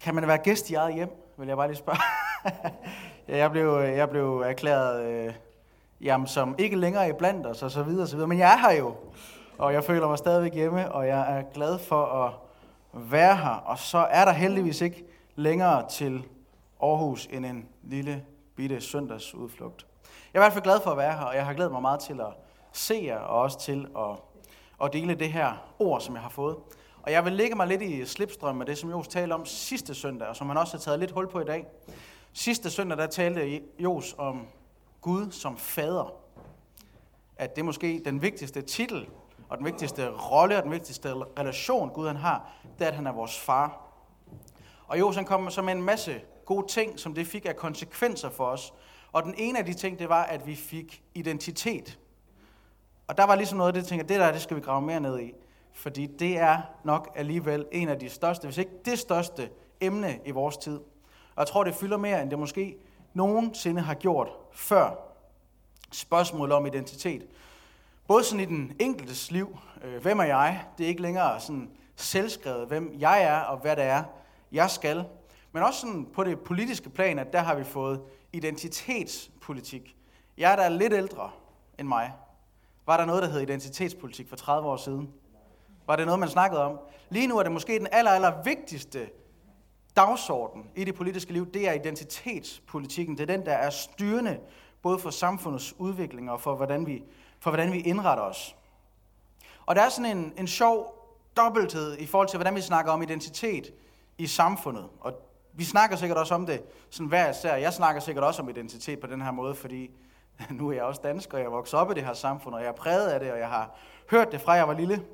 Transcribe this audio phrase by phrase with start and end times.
[0.00, 1.98] Kan man være gæst i eget hjem, vil jeg bare lige spørge.
[3.42, 5.34] jeg, blev, jeg blev erklæret øh,
[6.00, 8.28] jamen, som ikke længere i blandt os, og så videre, og så videre.
[8.28, 8.94] Men jeg er her jo,
[9.58, 12.32] og jeg føler mig stadigvæk hjemme, og jeg er glad for at
[12.92, 13.50] være her.
[13.50, 16.26] Og så er der heldigvis ikke længere til
[16.82, 18.24] Aarhus end en lille
[18.56, 19.86] bitte søndagsudflugt.
[20.34, 21.82] Jeg er i hvert fald glad for at være her, og jeg har glædet mig
[21.82, 22.32] meget til at
[22.72, 24.16] se jer, og også til at,
[24.84, 26.56] at dele det her ord, som jeg har fået.
[27.02, 29.94] Og jeg vil lægge mig lidt i slipstrøm med det, som Jos talte om sidste
[29.94, 31.66] søndag, og som han også har taget lidt hul på i dag.
[32.32, 34.46] Sidste søndag, der talte Jos om
[35.00, 36.14] Gud som fader.
[37.36, 39.08] At det er måske den vigtigste titel,
[39.48, 43.06] og den vigtigste rolle, og den vigtigste relation, Gud han har, det er, at han
[43.06, 43.86] er vores far.
[44.86, 48.30] Og Jos han kom så med en masse gode ting, som det fik af konsekvenser
[48.30, 48.74] for os.
[49.12, 51.98] Og den ene af de ting, det var, at vi fik identitet.
[53.06, 54.82] Og der var ligesom noget af det, jeg tænkte, det der, det skal vi grave
[54.82, 55.32] mere ned i.
[55.72, 60.30] Fordi det er nok alligevel en af de største, hvis ikke det største emne i
[60.30, 60.76] vores tid.
[61.34, 62.76] Og jeg tror, det fylder mere, end det måske
[63.14, 64.90] nogensinde har gjort før.
[65.92, 67.26] Spørgsmålet om identitet.
[68.08, 70.64] Både sådan i den enkeltes liv, øh, hvem er jeg?
[70.78, 74.02] Det er ikke længere sådan selvskrevet, hvem jeg er og hvad det er,
[74.52, 75.04] jeg skal.
[75.52, 78.00] Men også sådan på det politiske plan, at der har vi fået
[78.32, 79.96] identitetspolitik.
[80.38, 81.30] Jeg der er lidt ældre
[81.78, 82.12] end mig.
[82.86, 85.12] Var der noget, der hed identitetspolitik for 30 år siden?
[85.90, 86.78] Var det noget, man snakkede om?
[87.08, 89.10] Lige nu er det måske den aller, aller vigtigste
[89.96, 93.18] dagsorden i det politiske liv, det er identitetspolitikken.
[93.18, 94.38] Det er den, der er styrende
[94.82, 97.02] både for samfundets udvikling og for hvordan vi,
[97.40, 98.56] for hvordan vi indretter os.
[99.66, 100.94] Og der er sådan en, en sjov
[101.36, 103.74] dobbelthed i forhold til, hvordan vi snakker om identitet
[104.18, 104.88] i samfundet.
[105.00, 105.12] Og
[105.52, 107.56] vi snakker sikkert også om det sådan hver især.
[107.56, 109.90] Jeg snakker sikkert også om identitet på den her måde, fordi
[110.50, 112.60] nu er jeg også dansker, og jeg er vokset op i det her samfund, og
[112.60, 113.76] jeg er præget af det, og jeg har
[114.10, 115.04] hørt det fra jeg var lille.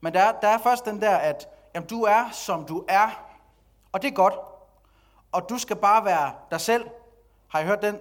[0.00, 3.24] Men der, der er først den der, at jamen, du er, som du er,
[3.92, 4.34] og det er godt.
[5.32, 6.86] Og du skal bare være dig selv.
[7.48, 7.98] Har I hørt den?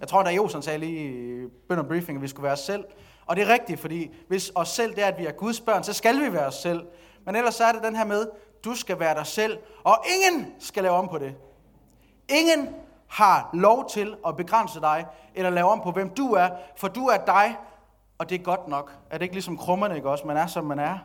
[0.00, 2.84] Jeg tror, der Josen sagde lige i bønder briefing, at vi skulle være os selv.
[3.26, 5.84] Og det er rigtigt, fordi hvis os selv det er, at vi er Guds børn,
[5.84, 6.86] så skal vi være os selv.
[7.24, 8.26] Men ellers så er det den her med,
[8.64, 11.34] du skal være dig selv, og ingen skal lave om på det.
[12.28, 12.68] Ingen
[13.08, 17.06] har lov til at begrænse dig, eller lave om på, hvem du er, for du
[17.06, 17.56] er dig,
[18.18, 18.92] og det er godt nok.
[19.10, 20.26] Er det ikke ligesom krummerne, ikke også?
[20.26, 20.98] Man er, som man er,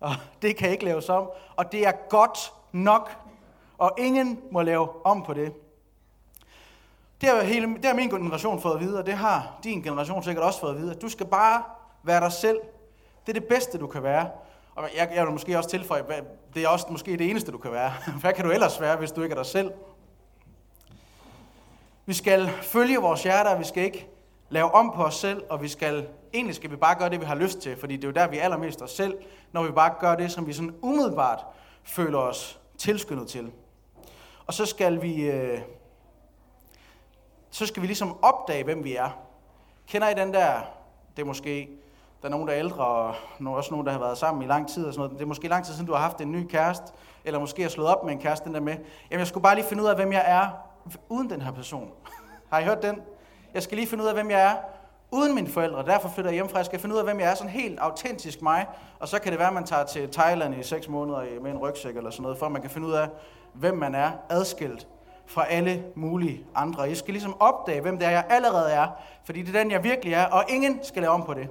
[0.00, 3.16] og det kan ikke laves om, og det er godt nok,
[3.78, 5.52] og ingen må lave om på det.
[7.20, 10.22] Det har, hele, det har min generation fået at vide, og det har din generation
[10.22, 10.94] sikkert også fået at vide.
[10.94, 11.62] Du skal bare
[12.02, 12.60] være dig selv.
[13.26, 14.30] Det er det bedste, du kan være.
[14.74, 16.04] Og jeg, jeg vil måske også tilføje,
[16.54, 17.92] det er også måske det eneste, du kan være.
[18.20, 19.72] Hvad kan du ellers være, hvis du ikke er dig selv?
[22.06, 24.08] Vi skal følge vores hjerter, vi skal ikke
[24.50, 27.24] lave om på os selv, og vi skal, egentlig skal vi bare gøre det, vi
[27.24, 29.18] har lyst til, fordi det er jo der, vi er allermest os selv,
[29.52, 31.46] når vi bare gør det, som vi sådan umiddelbart
[31.82, 33.52] føler os tilskyndet til.
[34.46, 35.60] Og så skal vi, øh,
[37.50, 39.10] så skal vi ligesom opdage, hvem vi er.
[39.86, 40.60] Kender I den der,
[41.16, 41.68] det er måske,
[42.22, 44.68] der er nogen, der er ældre, og også nogen, der har været sammen i lang
[44.68, 45.18] tid og sådan noget.
[45.18, 46.92] Det er måske lang tid siden, du har haft en ny kæreste,
[47.24, 48.76] eller måske har slået op med en kæreste, den der med,
[49.10, 50.48] jamen jeg skulle bare lige finde ud af, hvem jeg er,
[51.08, 51.90] uden den her person.
[52.50, 53.00] har I hørt den?
[53.54, 54.56] Jeg skal lige finde ud af, hvem jeg er,
[55.10, 55.84] uden mine forældre.
[55.86, 56.58] Derfor flytter jeg hjemmefra.
[56.58, 58.66] Jeg skal finde ud af, hvem jeg er, sådan helt autentisk mig.
[58.98, 61.58] Og så kan det være, at man tager til Thailand i seks måneder med en
[61.58, 63.08] rygsæk eller sådan noget, for at man kan finde ud af,
[63.52, 64.86] hvem man er, adskilt
[65.26, 66.82] fra alle mulige andre.
[66.82, 68.86] Jeg skal ligesom opdage, hvem det er, jeg allerede er,
[69.24, 71.48] fordi det er den, jeg virkelig er, og ingen skal lave om på det.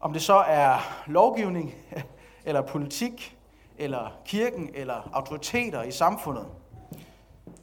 [0.00, 1.74] Om det så er lovgivning,
[2.44, 3.36] eller politik,
[3.78, 6.46] eller kirken, eller autoriteter i samfundet.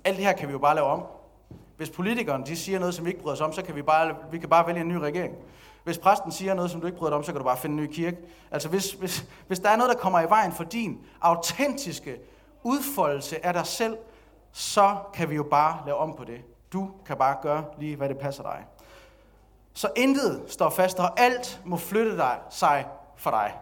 [0.03, 1.03] Alt det her kan vi jo bare lave om.
[1.77, 4.15] Hvis politikerne de siger noget, som vi ikke bryder os om, så kan vi bare,
[4.31, 5.35] vi kan bare vælge en ny regering.
[5.83, 7.73] Hvis præsten siger noget, som du ikke bryder dig om, så kan du bare finde
[7.73, 8.17] en ny kirke.
[8.51, 12.17] Altså hvis, hvis, hvis der er noget, der kommer i vejen for din autentiske
[12.63, 13.97] udfoldelse af dig selv,
[14.51, 16.41] så kan vi jo bare lave om på det.
[16.73, 18.65] Du kan bare gøre lige, hvad det passer dig.
[19.73, 22.85] Så intet står fast, og alt må flytte dig, sig
[23.15, 23.53] for dig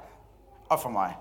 [0.69, 1.17] og for mig.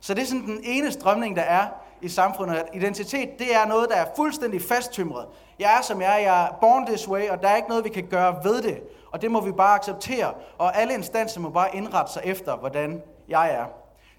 [0.00, 1.68] Så det er sådan den ene strømning, der er
[2.02, 5.26] i samfundet, at identitet, det er noget, der er fuldstændig fasttømret.
[5.58, 7.84] Jeg er som jeg er, jeg er born this way, og der er ikke noget,
[7.84, 8.82] vi kan gøre ved det.
[9.12, 13.02] Og det må vi bare acceptere, og alle instanser må bare indrette sig efter, hvordan
[13.28, 13.64] jeg er.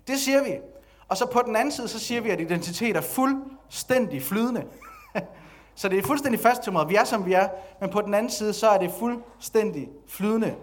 [0.07, 0.53] Det siger vi.
[1.07, 4.65] Og så på den anden side, så siger vi, at identitet er fuldstændig flydende.
[5.75, 6.89] så det er fuldstændig fasttømret.
[6.89, 7.47] Vi er, som vi er.
[7.81, 10.55] Men på den anden side, så er det fuldstændig flydende.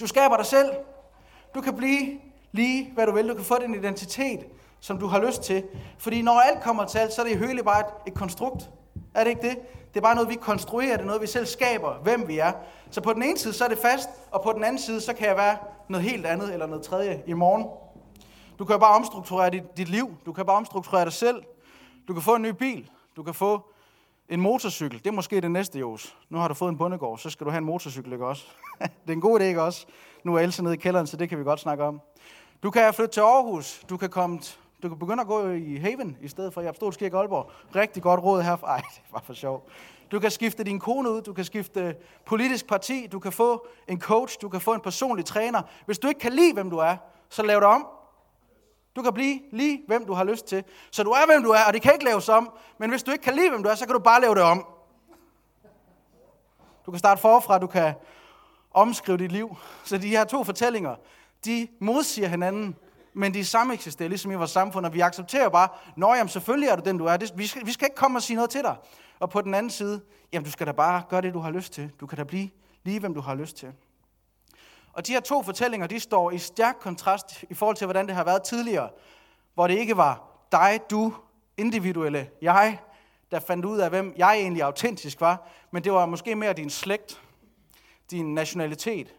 [0.00, 0.72] Du skaber dig selv.
[1.54, 2.20] Du kan blive
[2.52, 3.28] lige, hvad du vil.
[3.28, 4.46] Du kan få din identitet,
[4.82, 5.64] som du har lyst til.
[5.98, 8.70] Fordi når alt kommer til alt, så er det hele bare et, et konstrukt.
[9.14, 9.58] Er det ikke det?
[9.88, 12.52] Det er bare noget, vi konstruerer, det er noget, vi selv skaber, hvem vi er.
[12.90, 15.12] Så på den ene side, så er det fast, og på den anden side, så
[15.12, 15.56] kan jeg være
[15.88, 17.66] noget helt andet eller noget tredje i morgen.
[18.58, 20.16] Du kan bare omstrukturere dit, dit liv.
[20.26, 21.42] Du kan bare omstrukturere dig selv.
[22.08, 22.90] Du kan få en ny bil.
[23.16, 23.60] Du kan få
[24.28, 24.98] en motorcykel.
[24.98, 26.16] Det er måske det næste, Jos.
[26.30, 28.44] Nu har du fået en bundegård, så skal du have en motorcykel, ikke også?
[28.80, 29.86] det er en god idé, ikke også?
[30.24, 32.00] Nu er Else nede i kælderen, så det kan vi godt snakke om.
[32.62, 33.84] Du kan flytte til Aarhus.
[33.88, 34.40] Du kan komme
[34.82, 37.50] du kan begynde at gå i Haven i stedet for i Apostolskirke Aalborg.
[37.76, 38.56] Rigtig godt råd her.
[38.66, 39.68] Ej, det var for sjov.
[40.10, 41.96] Du kan skifte din kone ud, du kan skifte
[42.26, 45.62] politisk parti, du kan få en coach, du kan få en personlig træner.
[45.86, 46.96] Hvis du ikke kan lide, hvem du er,
[47.28, 47.86] så lav det om.
[48.96, 50.64] Du kan blive lige, hvem du har lyst til.
[50.90, 52.52] Så du er, hvem du er, og det kan ikke laves om.
[52.78, 54.42] Men hvis du ikke kan lide, hvem du er, så kan du bare lave det
[54.42, 54.66] om.
[56.86, 57.94] Du kan starte forfra, du kan
[58.70, 59.56] omskrive dit liv.
[59.84, 60.94] Så de her to fortællinger,
[61.44, 62.76] de modsiger hinanden
[63.14, 66.68] men de samme eksisterer, ligesom i vores samfund, og vi accepterer bare, nå jamen selvfølgelig
[66.68, 67.16] er du den, du er.
[67.16, 68.76] Det, vi, skal, vi skal ikke komme og sige noget til dig.
[69.18, 70.00] Og på den anden side,
[70.32, 71.90] jamen du skal da bare gøre det, du har lyst til.
[72.00, 72.50] Du kan da blive
[72.84, 73.72] lige, hvem du har lyst til.
[74.92, 78.14] Og de her to fortællinger, de står i stærk kontrast i forhold til, hvordan det
[78.14, 78.90] har været tidligere,
[79.54, 81.14] hvor det ikke var dig, du,
[81.56, 82.78] individuelle jeg,
[83.30, 86.70] der fandt ud af, hvem jeg egentlig autentisk var, men det var måske mere din
[86.70, 87.22] slægt,
[88.10, 89.14] din nationalitet,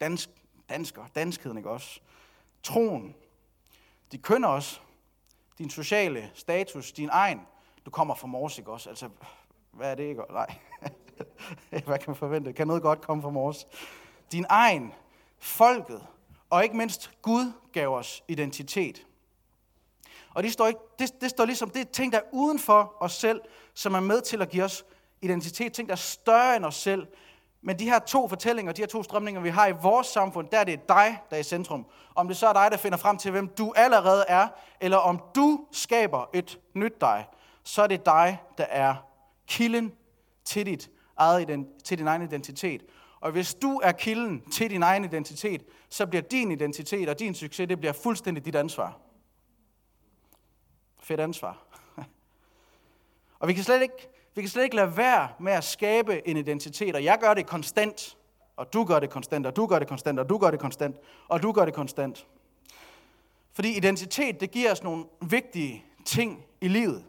[0.00, 0.28] dansk,
[0.68, 2.00] dansker, danskheden, ikke også?
[2.66, 3.14] Troen,
[4.12, 4.80] de køn også,
[5.58, 7.40] din sociale status, din egen.
[7.84, 8.88] Du kommer fra Mors, ikke også?
[8.88, 9.08] Altså,
[9.70, 10.22] hvad er det ikke?
[10.30, 10.54] Nej.
[11.86, 12.52] hvad kan man forvente?
[12.52, 13.66] Kan noget godt komme fra Mors?
[14.32, 14.92] Din egen,
[15.38, 16.06] folket,
[16.50, 19.06] og ikke mindst Gud gav os identitet.
[20.34, 22.96] Og det står, ikke, det, det står ligesom, det er ting, der er uden for
[23.00, 23.40] os selv,
[23.74, 24.84] som er med til at give os
[25.22, 25.72] identitet.
[25.72, 27.06] Ting, der er større end os selv,
[27.66, 30.58] men de her to fortællinger, de her to strømninger, vi har i vores samfund, der
[30.58, 31.86] er det dig, der er i centrum.
[32.14, 34.48] Om det så er dig, der finder frem til, hvem du allerede er,
[34.80, 37.26] eller om du skaber et nyt dig,
[37.62, 38.94] så er det dig, der er
[39.46, 39.92] kilden
[40.44, 42.82] til, dit eget, til din egen identitet.
[43.20, 47.34] Og hvis du er kilden til din egen identitet, så bliver din identitet og din
[47.34, 48.98] succes, det bliver fuldstændig dit ansvar.
[51.00, 51.66] Fedt ansvar.
[53.40, 56.36] og vi kan slet ikke vi kan slet ikke lade være med at skabe en
[56.36, 58.16] identitet, og jeg gør det konstant,
[58.56, 60.96] og du gør det konstant, og du gør det konstant, og du gør det konstant,
[61.28, 62.26] og du gør det konstant.
[63.52, 67.04] Fordi identitet, det giver os nogle vigtige ting i livet.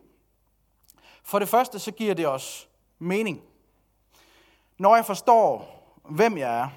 [1.24, 2.70] For det første, så giver det os
[3.00, 3.42] mening.
[4.78, 5.74] Når jeg forstår,
[6.10, 6.70] hvem jeg er,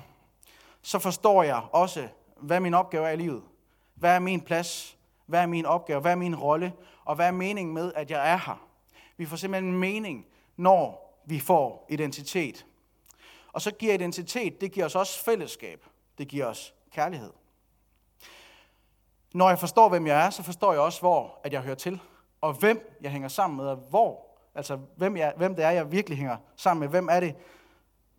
[0.82, 3.42] så forstår jeg også, hvad min opgave er i livet.
[3.94, 4.96] Hvad er min plads?
[5.26, 6.00] Hvad er min opgave?
[6.00, 6.72] Hvad er min rolle?
[7.04, 8.66] Og hvad er meningen med, at jeg er her?
[9.16, 10.26] Vi får simpelthen mening
[10.60, 12.66] når vi får identitet.
[13.52, 15.86] Og så giver identitet, det giver os også fællesskab.
[16.18, 17.32] Det giver os kærlighed.
[19.34, 22.00] Når jeg forstår, hvem jeg er, så forstår jeg også, hvor at jeg hører til.
[22.40, 24.26] Og hvem jeg hænger sammen med, og hvor.
[24.54, 26.88] Altså, hvem, jeg, hvem det er, jeg virkelig hænger sammen med.
[26.88, 27.36] Hvem er det,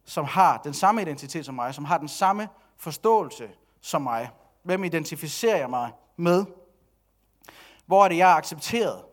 [0.05, 3.49] som har den samme identitet som mig, som har den samme forståelse
[3.81, 4.29] som mig.
[4.63, 6.45] Hvem identificerer jeg mig med?
[7.85, 9.03] Hvor er det, jeg er accepteret?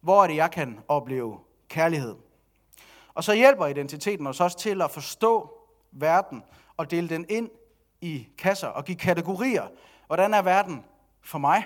[0.00, 1.38] Hvor er det, jeg kan opleve
[1.68, 2.16] kærlighed?
[3.14, 5.50] Og så hjælper identiteten os også til at forstå
[5.92, 6.42] verden
[6.76, 7.50] og dele den ind
[8.00, 9.64] i kasser og give kategorier.
[10.06, 10.84] Hvordan er verden
[11.22, 11.64] for mig?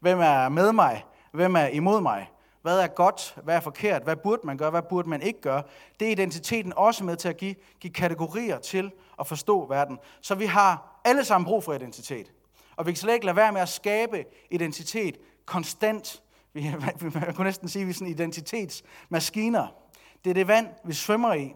[0.00, 1.04] Hvem er med mig?
[1.32, 2.30] Hvem er imod mig?
[2.62, 3.38] Hvad er godt?
[3.44, 4.02] Hvad er forkert?
[4.02, 4.70] Hvad burde man gøre?
[4.70, 5.62] Hvad burde man ikke gøre?
[6.00, 8.90] Det er identiteten også med til at give, give kategorier til
[9.20, 9.98] at forstå verden.
[10.20, 12.32] Så vi har alle sammen brug for identitet.
[12.76, 16.22] Og vi kan slet ikke lade være med at skabe identitet konstant.
[16.52, 16.74] Vi,
[17.14, 19.81] man kunne næsten sige, at vi er sådan identitetsmaskiner.
[20.24, 21.54] Det er det vand, vi svømmer i.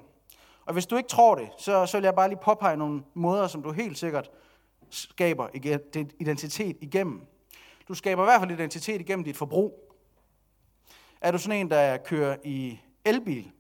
[0.66, 3.46] Og hvis du ikke tror det, så, så vil jeg bare lige påpege nogle måder,
[3.46, 4.30] som du helt sikkert
[4.90, 5.48] skaber
[6.20, 7.26] identitet igennem.
[7.88, 9.94] Du skaber i hvert fald identitet igennem dit forbrug.
[11.20, 13.50] Er du sådan en, der kører i elbil,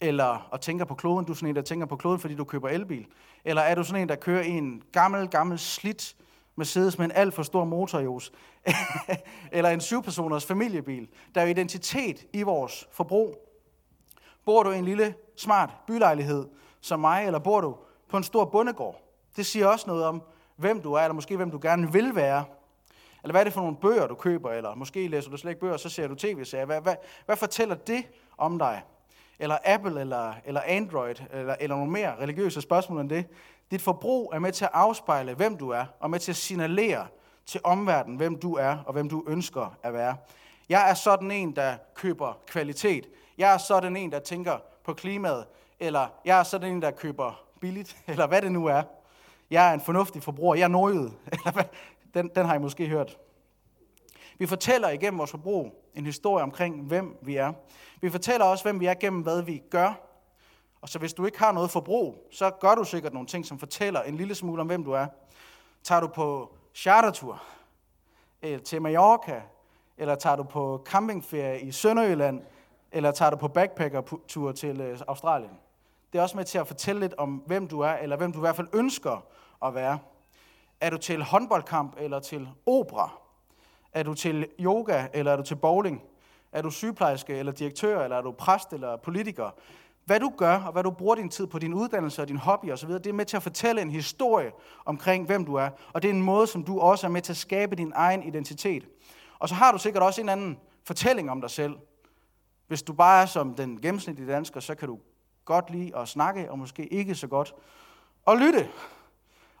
[0.00, 2.44] eller og tænker på kloden, du er sådan en, der tænker på kloden, fordi du
[2.44, 3.06] køber elbil,
[3.44, 6.16] eller er du sådan en, der kører i en gammel, gammel slidt
[6.56, 8.32] Mercedes med en alt for stor motorjos,
[9.52, 11.08] eller en syvpersoners familiebil.
[11.34, 13.49] Der er jo identitet i vores forbrug.
[14.50, 16.48] Bor du i en lille, smart bylejlighed
[16.80, 17.76] som mig, eller bor du
[18.08, 19.00] på en stor bondegård?
[19.36, 20.22] Det siger også noget om,
[20.56, 22.44] hvem du er, eller måske hvem du gerne vil være.
[23.22, 25.60] Eller hvad er det for nogle bøger, du køber, eller måske læser du slet ikke
[25.60, 26.64] bøger, så ser du tv-serier.
[26.64, 26.94] Hvad, hvad,
[27.26, 28.04] hvad fortæller det
[28.38, 28.82] om dig?
[29.38, 33.26] Eller Apple, eller, eller Android, eller, eller nogle mere religiøse spørgsmål end det.
[33.70, 37.06] Dit forbrug er med til at afspejle, hvem du er, og med til at signalere
[37.46, 40.16] til omverdenen, hvem du er, og hvem du ønsker at være.
[40.68, 43.08] Jeg er sådan en, der køber kvalitet.
[43.38, 45.46] Jeg er sådan en, der tænker på klimaet.
[45.80, 47.96] Eller jeg er sådan en, der køber billigt.
[48.06, 48.82] Eller hvad det nu er.
[49.50, 50.54] Jeg er en fornuftig forbruger.
[50.54, 51.08] Jeg er nordjyd.
[52.14, 53.18] Den, den har I måske hørt.
[54.38, 57.52] Vi fortæller igennem vores forbrug en historie omkring, hvem vi er.
[58.00, 59.92] Vi fortæller også, hvem vi er gennem, hvad vi gør.
[60.80, 63.58] Og så hvis du ikke har noget forbrug, så gør du sikkert nogle ting, som
[63.58, 65.06] fortæller en lille smule om, hvem du er.
[65.82, 67.42] Tager du på chartertur,
[68.42, 69.42] øh, til Mallorca,
[69.96, 72.40] eller tager du på campingferie i Sønderjylland,
[72.92, 75.52] eller tager du på backpackertur til øh, Australien.
[76.12, 78.38] Det er også med til at fortælle lidt om, hvem du er, eller hvem du
[78.38, 79.24] i hvert fald ønsker
[79.64, 79.98] at være.
[80.80, 83.10] Er du til håndboldkamp eller til opera?
[83.92, 86.02] Er du til yoga eller er du til bowling?
[86.52, 89.50] Er du sygeplejerske eller direktør, eller er du præst eller politiker?
[90.04, 92.72] Hvad du gør, og hvad du bruger din tid på, din uddannelse og din hobby
[92.72, 94.52] osv., det er med til at fortælle en historie
[94.84, 95.68] omkring, hvem du er.
[95.92, 98.22] Og det er en måde, som du også er med til at skabe din egen
[98.22, 98.88] identitet.
[99.38, 101.74] Og så har du sikkert også en anden fortælling om dig selv.
[102.70, 104.98] Hvis du bare er som den gennemsnitlige dansker, så kan du
[105.44, 107.54] godt lide at snakke, og måske ikke så godt
[108.26, 108.68] at lytte.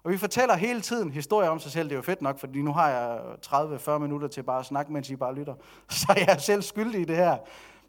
[0.04, 1.88] Og vi fortæller hele tiden historier om sig selv.
[1.88, 4.92] Det er jo fedt nok, fordi nu har jeg 30-40 minutter til bare at snakke,
[4.92, 5.54] mens I bare lytter.
[5.88, 7.36] Så jeg er selv skyldig i det her.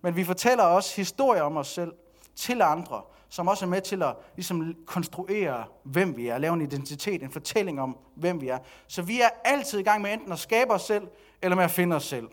[0.01, 1.93] Men vi fortæller også historier om os selv
[2.35, 6.61] til andre, som også er med til at ligesom, konstruere, hvem vi er, lave en
[6.61, 8.59] identitet, en fortælling om, hvem vi er.
[8.87, 11.07] Så vi er altid i gang med enten at skabe os selv,
[11.41, 12.27] eller med at finde os selv.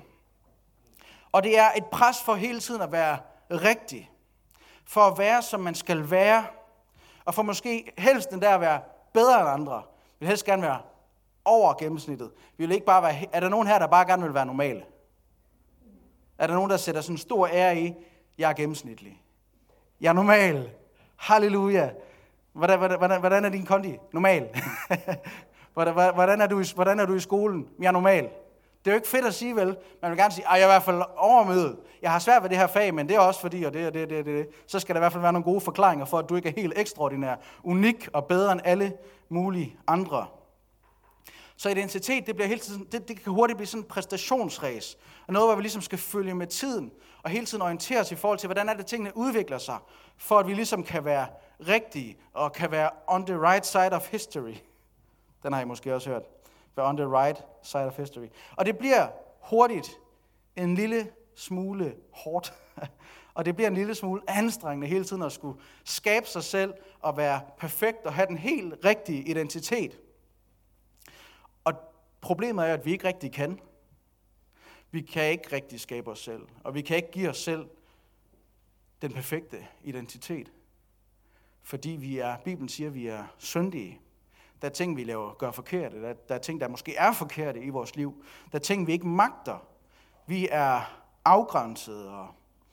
[1.33, 3.19] Og det er et pres for hele tiden at være
[3.51, 4.11] rigtig.
[4.85, 6.45] For at være, som man skal være.
[7.25, 8.81] Og for måske helst den der at være
[9.15, 9.77] bedre end andre.
[9.77, 10.79] Vi vil helst gerne være
[11.45, 12.31] over gennemsnittet.
[12.57, 13.15] Vi vil ikke bare være...
[13.33, 14.83] Er der nogen her, der bare gerne vil være normale?
[16.39, 17.95] Er der nogen, der sætter sådan en stor ære i,
[18.39, 19.23] jeg er gennemsnitlig?
[20.01, 20.71] Jeg er normal.
[21.17, 21.91] Halleluja.
[22.53, 23.97] Hvordan, hvordan, hvordan er din kondi?
[24.13, 24.49] Normal.
[26.15, 27.69] hvordan, er du, hvordan er du i skolen?
[27.79, 28.31] Jeg er normal.
[28.85, 29.77] Det er jo ikke fedt at sige, vel?
[30.03, 31.77] Man vil gerne sige, at jeg er i hvert fald overmødet.
[32.03, 33.95] Jeg har svært ved det her fag, men det er også fordi, og det og
[33.95, 34.49] det, det, det.
[34.67, 36.53] Så skal der i hvert fald være nogle gode forklaringer for, at du ikke er
[36.57, 38.93] helt ekstraordinær, unik og bedre end alle
[39.29, 40.27] mulige andre.
[41.57, 44.99] Så identitet, det, bliver hele tiden, det, det kan hurtigt blive sådan en præstationsræs.
[45.27, 46.93] Og noget, hvor vi ligesom skal følge med tiden,
[47.23, 49.77] og hele tiden orientere os i forhold til, hvordan er det, tingene udvikler sig,
[50.17, 51.27] for at vi ligesom kan være
[51.69, 54.55] rigtige, og kan være on the right side of history.
[55.43, 56.23] Den har I måske også hørt.
[56.77, 58.27] Være on the right side of history.
[58.57, 59.09] Og det bliver
[59.41, 59.99] hurtigt
[60.57, 62.55] en lille smule hårdt.
[63.35, 67.17] Og det bliver en lille smule anstrengende hele tiden at skulle skabe sig selv og
[67.17, 70.01] være perfekt og have den helt rigtige identitet.
[71.65, 71.75] Og
[72.21, 73.61] problemet er, at vi ikke rigtig kan.
[74.91, 77.69] Vi kan ikke rigtig skabe os selv, og vi kan ikke give os selv
[79.03, 80.53] den perfekte identitet.
[81.63, 84.01] Fordi vi er, Bibelen siger, at vi er syndige.
[84.63, 86.03] Der er ting, vi laver, gør forkerte.
[86.03, 88.25] Der, der er ting, der måske er forkerte i vores liv.
[88.53, 89.59] Der er ting, vi ikke magter.
[90.27, 90.81] Vi er
[91.25, 92.09] afgrænset.
[92.09, 92.29] Og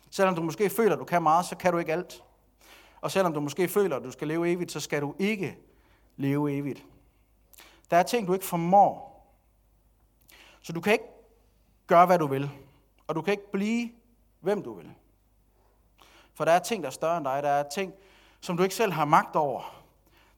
[0.10, 2.24] selvom du måske føler, at du kan meget, så kan du ikke alt.
[3.02, 5.58] Og selvom du måske føler, at du skal leve evigt, så skal du ikke
[6.18, 6.86] leve evigt.
[7.92, 9.16] Der er ting, du ikke formår.
[10.62, 11.06] Så du kan ikke
[11.88, 12.52] gøre, hvad du vil.
[13.08, 13.90] Og du kan ikke blive,
[14.40, 14.92] hvem du vil.
[16.34, 17.44] For der er ting, der er større end dig.
[17.44, 17.94] Der er ting,
[18.42, 19.85] som du ikke selv har magt over.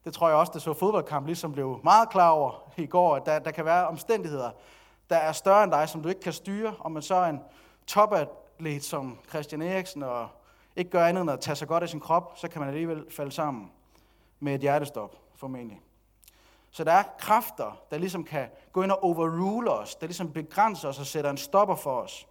[0.08, 3.26] Det tror jeg også, det så fodboldkamp ligesom blev meget klar over i går, at
[3.26, 4.50] der, der kan være omstændigheder,
[5.10, 6.74] der er større end dig, som du ikke kan styre.
[6.80, 7.40] Om man så er en
[7.86, 10.28] topatlet som Christian Eriksen, og
[10.76, 13.04] ikke gør andet end at tage sig godt af sin krop, så kan man alligevel
[13.10, 13.70] falde sammen
[14.40, 15.80] med et hjertestop, formentlig.
[16.70, 20.88] Så der er kræfter, der ligesom kan gå ind og overrule os, der ligesom begrænser
[20.88, 22.28] os og sætter en stopper for os.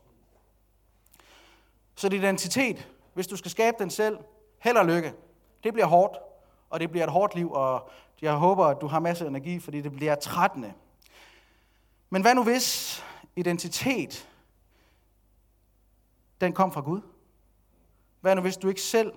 [1.95, 4.17] Så det identitet, hvis du skal skabe den selv,
[4.59, 5.13] held og lykke.
[5.63, 6.17] Det bliver hårdt,
[6.69, 7.89] og det bliver et hårdt liv, og
[8.21, 10.73] jeg håber, at du har masser af energi, fordi det bliver trættende.
[12.09, 13.03] Men hvad nu hvis
[13.35, 14.29] identitet,
[16.41, 17.01] den kom fra Gud?
[18.21, 19.13] Hvad nu hvis du ikke selv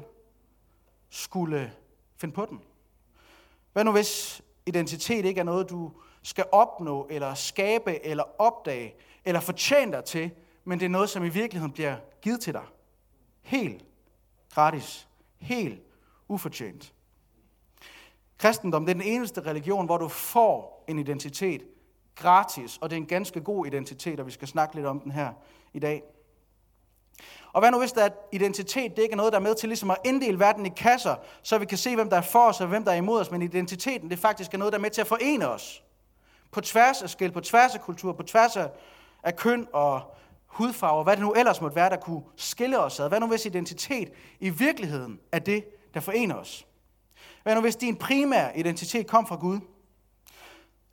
[1.11, 1.73] skulle
[2.17, 2.61] finde på den?
[3.73, 5.93] Hvad nu hvis identitet ikke er noget, du
[6.23, 10.31] skal opnå, eller skabe, eller opdage, eller fortjene dig til,
[10.65, 12.65] men det er noget, som i virkeligheden bliver givet til dig.
[13.43, 13.85] Helt
[14.51, 15.09] gratis.
[15.39, 15.83] Helt
[16.29, 16.95] ufortjent.
[18.41, 21.63] Kristendom det er den eneste religion, hvor du får en identitet
[22.17, 25.13] gratis, og det er en ganske god identitet, og vi skal snakke lidt om den
[25.13, 25.33] her
[25.73, 26.03] i dag.
[27.53, 29.69] Og hvad nu hvis der er identitet, det ikke er noget, der er med til
[29.69, 32.61] ligesom at inddele verden i kasser, så vi kan se, hvem der er for os
[32.61, 34.91] og hvem der er imod os, men identiteten det faktisk er noget, der er med
[34.91, 35.83] til at forene os.
[36.51, 38.71] På tværs af skæld, på tværs af kultur, på tværs af,
[39.23, 40.01] af køn og
[40.47, 43.09] hudfarve, hvad det nu ellers måtte være, der kunne skille os ad.
[43.09, 46.67] Hvad nu hvis identitet i virkeligheden er det, der forener os?
[47.43, 49.61] Hvad nu hvis din primære identitet kom fra Gud?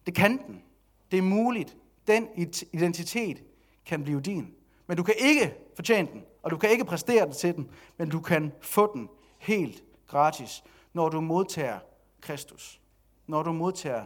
[0.06, 0.64] Det kan den.
[1.12, 1.78] Det er muligt.
[2.08, 2.28] Den
[2.74, 3.44] identitet
[3.86, 4.54] kan blive din.
[4.88, 8.10] Men du kan ikke fortjene den, og du kan ikke præstere det til den, men
[8.10, 10.64] du kan få den helt gratis,
[10.94, 11.80] når du modtager
[12.22, 12.82] Kristus.
[13.28, 14.06] Når du modtager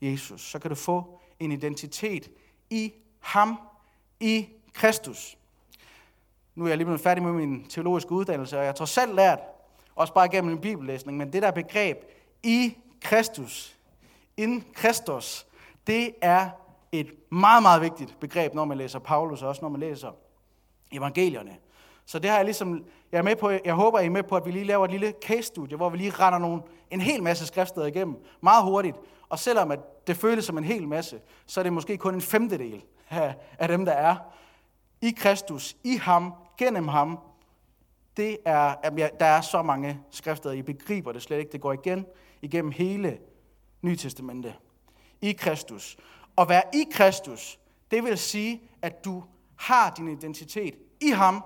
[0.00, 2.30] Jesus, så kan du få en identitet
[2.70, 3.60] i ham,
[4.20, 5.38] i Kristus.
[6.54, 9.14] Nu er jeg lige blevet færdig med min teologiske uddannelse, og jeg har trods alt
[9.14, 9.38] lært,
[9.98, 11.98] også bare gennem en bibellæsning, men det der begreb
[12.42, 13.76] i Kristus,
[14.36, 15.46] in Kristus,
[15.86, 16.50] det er
[16.92, 20.10] et meget, meget vigtigt begreb, når man læser Paulus, og også når man læser
[20.92, 21.56] evangelierne.
[22.04, 24.36] Så det har jeg ligesom, jeg, er med på, jeg håber, I er med på,
[24.36, 27.46] at vi lige laver et lille case-studie, hvor vi lige render nogle, en hel masse
[27.46, 28.96] skriftsteder igennem, meget hurtigt.
[29.28, 32.20] Og selvom at det føles som en hel masse, så er det måske kun en
[32.20, 34.16] femtedel af, af dem, der er
[35.00, 37.18] i Kristus, i ham, gennem ham.
[38.18, 38.74] Det er,
[39.20, 41.52] der er så mange skrifter, I begriber det slet ikke.
[41.52, 42.06] Det går igen
[42.42, 43.18] igennem hele
[43.82, 44.54] Nye Testamente.
[45.20, 45.96] I Kristus.
[46.38, 47.58] At være i Kristus,
[47.90, 49.24] det vil sige, at du
[49.56, 51.44] har din identitet i ham,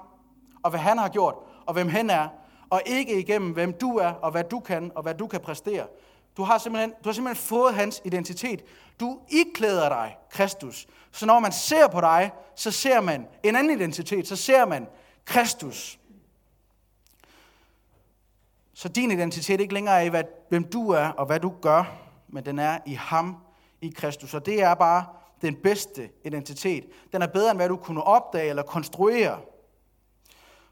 [0.62, 1.34] og hvad han har gjort,
[1.66, 2.28] og hvem han er,
[2.70, 5.86] og ikke igennem, hvem du er, og hvad du kan, og hvad du kan præstere.
[6.36, 8.64] Du har simpelthen, du har simpelthen fået hans identitet.
[9.00, 10.86] Du iklæder dig Kristus.
[11.10, 14.28] Så når man ser på dig, så ser man en anden identitet.
[14.28, 14.86] Så ser man
[15.24, 15.98] Kristus.
[18.82, 21.84] Så din identitet ikke længere er i, hvad, hvem du er og hvad du gør,
[22.28, 23.36] men den er i ham,
[23.80, 24.34] i Kristus.
[24.34, 25.04] Og det er bare
[25.42, 26.84] den bedste identitet.
[27.12, 29.38] Den er bedre end hvad du kunne opdage eller konstruere.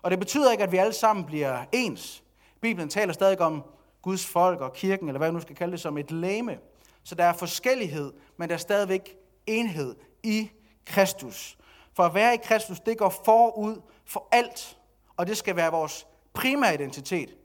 [0.02, 2.22] Og det betyder ikke, at vi alle sammen bliver ens.
[2.60, 3.62] Bibelen taler stadig om
[4.02, 6.58] Guds folk og kirken, eller hvad vi nu skal kalde det, som et lame.
[7.04, 10.50] Så der er forskellighed, men der er stadigvæk enhed i
[10.86, 11.58] Kristus.
[11.94, 14.78] For at være i Kristus, det går forud for alt,
[15.16, 17.36] og det skal være vores primære identitet.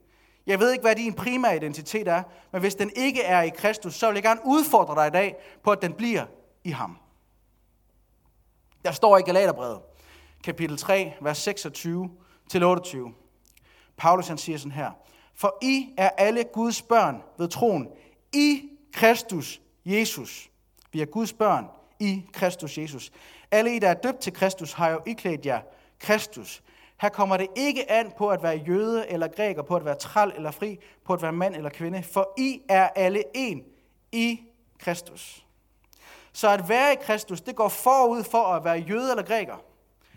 [0.48, 3.94] Jeg ved ikke, hvad din primære identitet er, men hvis den ikke er i Kristus,
[3.94, 6.25] så vil jeg gerne udfordre dig i dag på, at den bliver
[6.64, 6.98] i ham.
[8.86, 9.80] Der står i Galaterbrevet,
[10.44, 12.10] kapitel 3, vers 26
[12.50, 13.14] til 28.
[13.98, 14.92] Paulus han siger sådan her.
[15.36, 17.90] For I er alle Guds børn ved troen
[18.34, 20.50] i Kristus Jesus.
[20.92, 21.66] Vi er Guds børn
[22.00, 23.12] i Kristus Jesus.
[23.52, 25.62] Alle I, der er døbt til Kristus, har jo iklædt jer
[26.00, 26.64] Kristus.
[27.02, 30.34] Her kommer det ikke an på at være jøde eller græker, på at være træl
[30.36, 33.64] eller fri, på at være mand eller kvinde, for I er alle en
[34.12, 34.40] i
[34.80, 35.46] Kristus.
[36.34, 39.56] Så at være i Kristus, det går forud for at være jøde eller græker,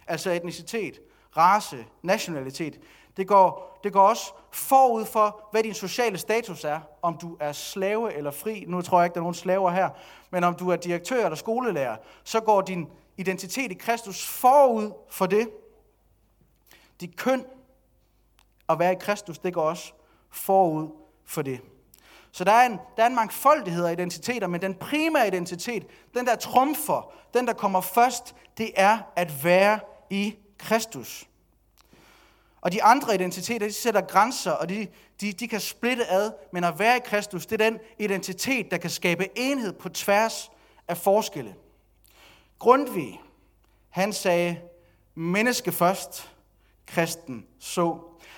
[0.06, 1.00] altså etnicitet,
[1.36, 2.80] race, nationalitet.
[3.16, 6.80] Det går, det går også forud for, hvad din sociale status er.
[7.02, 8.64] Om du er slave eller fri.
[8.68, 9.88] Nu tror jeg ikke, der er nogen slaver her.
[10.30, 15.26] Men om du er direktør eller skolelærer, så går din identitet i Kristus forud for
[15.26, 15.48] det.
[17.00, 17.44] Dit køn
[18.68, 19.92] at være i Kristus, det går også
[20.30, 20.88] forud
[21.24, 21.60] for det.
[22.32, 26.26] Så der er, en, der er en mangfoldighed af identiteter, men den primære identitet, den
[26.26, 29.80] der trumfer, den der kommer først, det er at være
[30.10, 31.28] i Kristus.
[32.60, 34.88] Og de andre identiteter, de sætter grænser, og de,
[35.20, 38.76] de, de kan splitte ad, men at være i Kristus, det er den identitet, der
[38.76, 40.50] kan skabe enhed på tværs
[40.88, 41.54] af forskelle.
[42.58, 43.20] Grundtvig,
[43.88, 44.60] han sagde,
[45.14, 46.30] menneske først,
[46.94, 47.96] kristen så.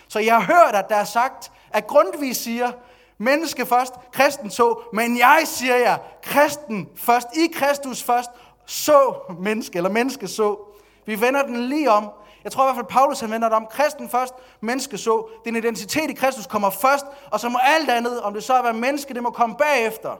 [0.09, 2.73] Så jeg har hørt, at der er sagt, at Grundtvig siger,
[3.19, 8.31] menneske først, kristen så, men jeg siger jer, kristen først, i Kristus først,
[8.67, 10.59] så menneske, eller menneske så.
[11.07, 12.11] Vi vender den lige om.
[12.45, 13.67] Jeg tror i hvert fald, Paulus han vender det om.
[13.67, 15.29] Kristen først, menneske så.
[15.45, 18.59] Din identitet i Kristus kommer først, og så må alt andet, om det så er
[18.59, 20.17] at være menneske, det må komme bagefter.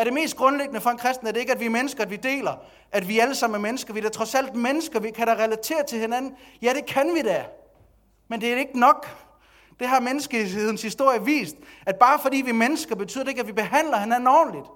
[0.00, 2.10] Er det mest grundlæggende for en kristen, er det ikke, at vi er mennesker, at
[2.10, 2.54] vi deler,
[2.92, 3.92] at vi alle sammen er mennesker.
[3.92, 6.36] Vi er da trods alt mennesker, vi kan da relatere til hinanden.
[6.62, 7.44] Ja, det kan vi da.
[8.28, 9.06] Men det er ikke nok.
[9.80, 13.46] Det har menneskehedens historie vist, at bare fordi vi er mennesker, betyder det ikke, at
[13.46, 14.66] vi behandler hinanden ordentligt.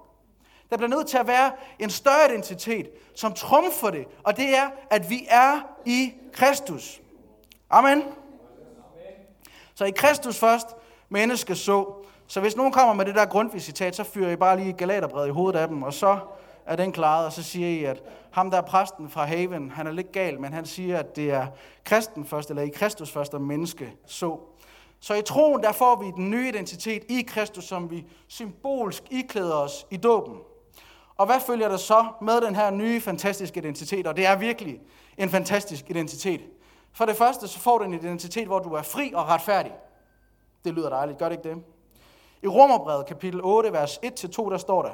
[0.70, 4.70] Der bliver nødt til at være en større identitet, som trumfer det, og det er,
[4.90, 7.00] at vi er i Kristus.
[7.70, 8.02] Amen.
[9.74, 10.66] Så i Kristus først,
[11.08, 12.03] menneske så.
[12.34, 15.30] Så hvis nogen kommer med det der grundvisitat, så fyrer I bare lige Galaterbrevet i
[15.30, 16.18] hovedet af dem, og så
[16.66, 19.86] er den klaret, og så siger I, at ham der er præsten fra Haven, han
[19.86, 21.46] er lidt gal, men han siger, at det er
[21.84, 24.38] kristen først, eller i Kristus først, og menneske så.
[25.00, 29.54] Så i troen, der får vi den nye identitet i Kristus, som vi symbolsk iklæder
[29.54, 30.38] os i dåben.
[31.16, 34.06] Og hvad følger der så med den her nye, fantastiske identitet?
[34.06, 34.80] Og det er virkelig
[35.18, 36.40] en fantastisk identitet.
[36.92, 39.72] For det første, så får du en identitet, hvor du er fri og retfærdig.
[40.64, 41.73] Det lyder dejligt, gør det ikke det?
[42.44, 44.90] I Romerbrevet kapitel 8, vers 1-2, der står der,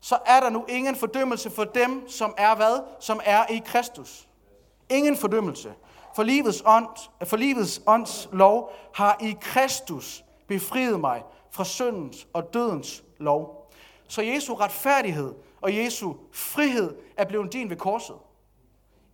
[0.00, 2.82] så er der nu ingen fordømmelse for dem, som er hvad?
[3.00, 4.28] Som er i Kristus.
[4.90, 5.74] Ingen fordømmelse.
[6.16, 6.86] For livets, ånd,
[7.24, 13.70] for livets ånds lov har i Kristus befriet mig fra syndens og dødens lov.
[14.08, 18.16] Så Jesu retfærdighed og Jesu frihed er blevet din ved korset.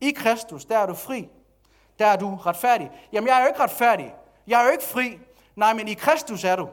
[0.01, 1.29] I Kristus, der er du fri.
[1.99, 2.91] Der er du retfærdig.
[3.13, 4.15] Jamen, jeg er jo ikke retfærdig.
[4.47, 5.19] Jeg er jo ikke fri.
[5.57, 6.69] Nej, men i Kristus er du.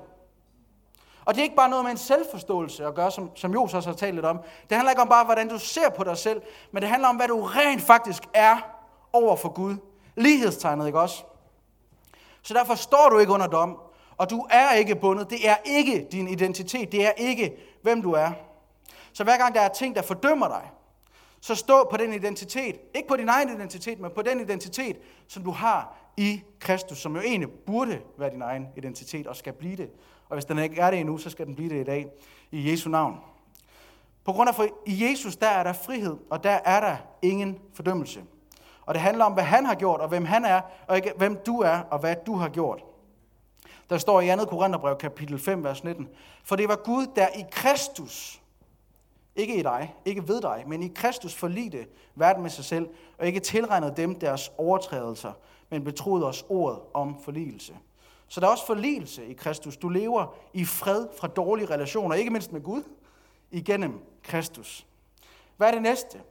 [1.26, 3.90] Og det er ikke bare noget med en selvforståelse at gøre, som, som Jos også
[3.90, 4.40] har talt lidt om.
[4.70, 7.16] Det handler ikke om bare, hvordan du ser på dig selv, men det handler om,
[7.16, 8.58] hvad du rent faktisk er
[9.14, 9.76] over for Gud.
[10.16, 11.24] Lighedstegnet, ikke også?
[12.42, 13.78] Så derfor står du ikke under dom,
[14.18, 15.30] og du er ikke bundet.
[15.30, 16.92] Det er ikke din identitet.
[16.92, 18.32] Det er ikke, hvem du er.
[19.14, 20.72] Så hver gang der er ting, der fordømmer dig,
[21.44, 22.80] så stå på den identitet.
[22.96, 27.16] Ikke på din egen identitet, men på den identitet, som du har i Kristus, som
[27.16, 29.90] jo egentlig burde være din egen identitet og skal blive det.
[30.30, 32.08] Og hvis den ikke er det endnu, så skal den blive det i dag.
[32.52, 33.18] I Jesu navn.
[34.24, 37.60] På grund af, for i Jesus, der er der frihed, og der er der ingen
[37.74, 38.24] fordømmelse.
[38.82, 41.40] Og det handler om, hvad han har gjort, og hvem han er, og ikke hvem
[41.46, 42.84] du er, og hvad du har gjort.
[43.90, 44.46] Der står i 2.
[44.46, 46.08] Korintherbrev, kapitel 5, vers 19.
[46.44, 48.43] For det var Gud, der i Kristus,
[49.36, 53.28] ikke i dig, ikke ved dig, men i Kristus forlidte verden med sig selv, og
[53.28, 55.32] ikke tilregnede dem deres overtrædelser,
[55.70, 57.74] men betroede os ordet om forligelse.
[58.28, 59.78] Så der er også forligelse i Kristus.
[59.78, 62.84] Du lever i fred fra dårlige relationer, ikke mindst med Gud,
[63.52, 64.86] igennem Kristus.
[65.58, 66.22] Hvad er det næste?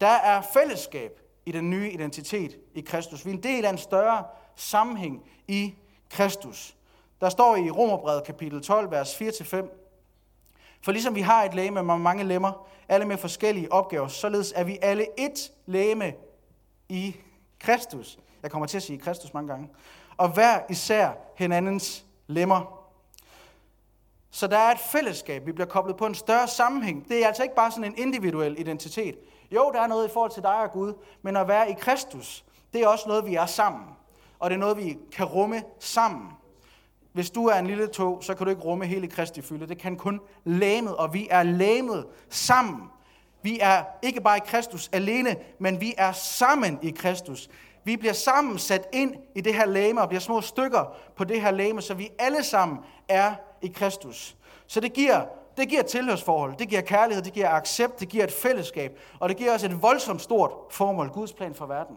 [0.00, 3.24] Der er fællesskab i den nye identitet i Kristus.
[3.24, 4.24] Vi er en del af en større
[4.56, 5.74] sammenhæng i
[6.10, 6.76] Kristus.
[7.20, 9.83] Der står i Romerbrevet kapitel 12, vers 4-5,
[10.84, 14.64] for ligesom vi har et lægeme med mange lemmer, alle med forskellige opgaver, således er
[14.64, 16.14] vi alle et lægeme
[16.88, 17.16] i
[17.60, 18.18] Kristus.
[18.42, 19.68] Jeg kommer til at sige Kristus mange gange.
[20.16, 22.86] Og hver især hinandens lemmer.
[24.30, 27.08] Så der er et fællesskab, vi bliver koblet på en større sammenhæng.
[27.08, 29.16] Det er altså ikke bare sådan en individuel identitet.
[29.50, 32.44] Jo, der er noget i forhold til dig og Gud, men at være i Kristus,
[32.72, 33.88] det er også noget, vi er sammen.
[34.38, 36.30] Og det er noget, vi kan rumme sammen.
[37.14, 39.68] Hvis du er en lille tog, så kan du ikke rumme hele Kristi fylde.
[39.68, 42.82] Det kan kun læmet, og vi er læmet sammen.
[43.42, 47.48] Vi er ikke bare i Kristus alene, men vi er sammen i Kristus.
[47.84, 51.42] Vi bliver sammen sat ind i det her læme og bliver små stykker på det
[51.42, 54.36] her læme, så vi alle sammen er i Kristus.
[54.66, 55.24] Så det giver,
[55.56, 59.36] det giver tilhørsforhold, det giver kærlighed, det giver accept, det giver et fællesskab, og det
[59.36, 61.96] giver os et voldsomt stort formål, Guds plan for verden.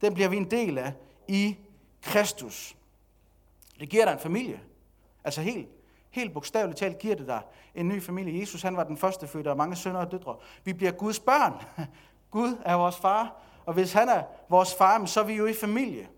[0.00, 0.92] Den bliver vi en del af
[1.28, 1.56] i
[2.02, 2.77] Kristus.
[3.80, 4.60] Det giver dig en familie.
[5.24, 5.68] Altså helt,
[6.10, 7.40] helt bogstaveligt talt giver det dig
[7.74, 8.40] en ny familie.
[8.40, 10.36] Jesus han var den første fødte af mange sønner og døtre.
[10.64, 11.54] Vi bliver Guds børn.
[12.30, 13.36] Gud er vores far,
[13.66, 16.08] og hvis han er vores far, så er vi jo i familie.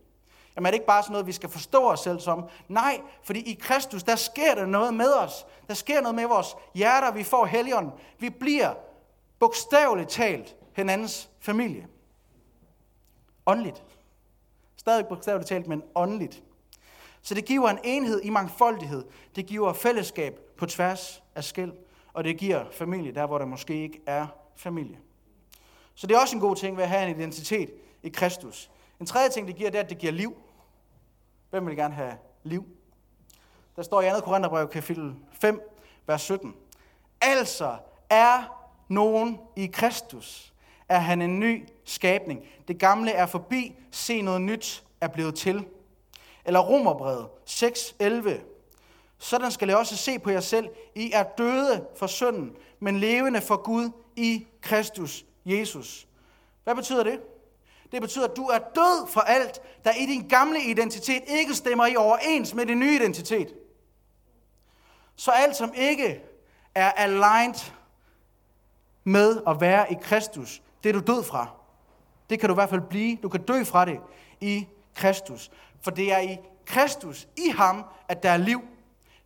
[0.57, 2.49] Jamen er det ikke bare sådan noget, vi skal forstå os selv som?
[2.69, 5.47] Nej, fordi i Kristus, der sker der noget med os.
[5.69, 7.91] Der sker noget med vores hjerter, vi får helgen.
[8.19, 8.75] Vi bliver
[9.39, 11.87] bogstaveligt talt hinandens familie.
[13.47, 13.85] Åndeligt.
[14.77, 16.43] Stadig bogstaveligt talt, men åndeligt.
[17.23, 19.05] Så det giver en enhed i mangfoldighed.
[19.37, 21.73] Det giver fællesskab på tværs af skæld.
[22.13, 24.99] Og det giver familie der, hvor der måske ikke er familie.
[25.95, 27.71] Så det er også en god ting ved at have en identitet
[28.03, 28.71] i Kristus.
[29.01, 30.37] En tredje ting, det giver, det er, at det giver liv.
[31.51, 32.67] Hvem vil gerne have liv?
[33.77, 34.21] Der står i 2.
[34.21, 35.61] Korintherbrev kapitel 5,
[36.07, 36.55] vers 17.
[37.21, 37.77] Altså
[38.11, 40.53] er nogen i Kristus,
[40.89, 42.45] er han en ny skabning.
[42.69, 45.67] Det gamle er forbi, se noget nyt er blevet til.
[46.51, 48.41] Eller Romerbrevet 6, 11.
[49.19, 50.69] Sådan skal I også se på jer selv.
[50.95, 56.07] I er døde for synden, men levende for Gud i Kristus Jesus.
[56.65, 57.21] Hvad betyder det?
[57.93, 61.87] Det betyder, at du er død for alt, der i din gamle identitet ikke stemmer
[61.87, 63.55] i overens med din nye identitet.
[65.17, 66.23] Så alt, som ikke
[66.75, 67.73] er aligned
[69.05, 71.47] med at være i Kristus, det er du død fra.
[72.31, 73.19] Det kan du i hvert fald blive.
[73.23, 74.01] Du kan dø fra det
[74.41, 75.51] i Kristus.
[75.81, 78.61] For det er i Kristus, i ham, at der er liv.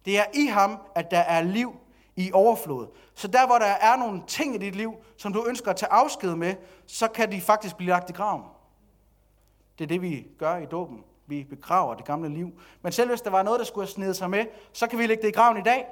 [0.05, 1.77] Det er i ham, at der er liv
[2.17, 2.87] i overflod.
[3.15, 5.93] Så der, hvor der er nogle ting i dit liv, som du ønsker at tage
[5.93, 6.55] afsked med,
[6.87, 8.43] så kan de faktisk blive lagt i graven.
[9.79, 11.05] Det er det, vi gør i dåben.
[11.27, 12.51] Vi begraver det gamle liv.
[12.83, 15.07] Men selv hvis der var noget, der skulle have snedet sig med, så kan vi
[15.07, 15.87] lægge det i graven i dag.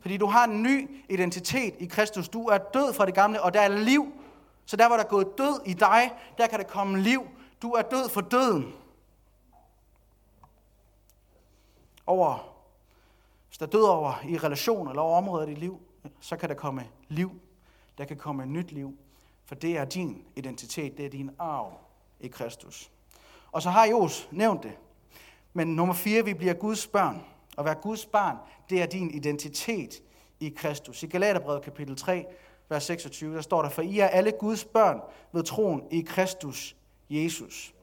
[0.00, 2.28] Fordi du har en ny identitet i Kristus.
[2.28, 4.12] Du er død fra det gamle, og der er liv.
[4.66, 7.22] Så der, hvor der er gået død i dig, der kan der komme liv.
[7.62, 8.72] Du er død for døden.
[12.06, 12.54] Over
[13.54, 15.80] hvis der død over i relation eller over områder i dit liv,
[16.20, 17.30] så kan der komme liv.
[17.98, 18.96] Der kan komme nyt liv.
[19.44, 21.72] For det er din identitet, det er din arv
[22.20, 22.90] i Kristus.
[23.52, 24.72] Og så har Jos nævnt det.
[25.52, 27.24] Men nummer fire, vi bliver Guds børn.
[27.58, 28.36] At være Guds barn,
[28.70, 30.02] det er din identitet
[30.40, 31.02] i Kristus.
[31.02, 32.26] I Galaterbrevet kapitel 3,
[32.68, 35.00] vers 26, der står der, for I er alle Guds børn
[35.32, 36.76] ved troen i Kristus
[37.10, 37.74] Jesus.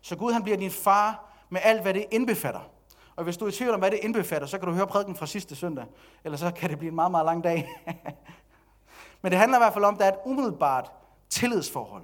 [0.00, 2.70] Så Gud han bliver din far med alt, hvad det indbefatter.
[3.16, 5.16] Og hvis du er i tvivl om, hvad det indbefatter, så kan du høre prædiken
[5.16, 5.84] fra sidste søndag.
[6.24, 7.68] Eller så kan det blive en meget, meget lang dag.
[9.22, 10.92] Men det handler i hvert fald om, at der er et umiddelbart
[11.28, 12.02] tillidsforhold.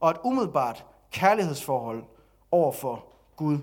[0.00, 2.04] Og et umiddelbart kærlighedsforhold
[2.50, 3.04] over for
[3.36, 3.58] Gud.